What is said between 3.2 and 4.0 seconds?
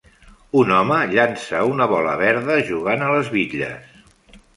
bitlles.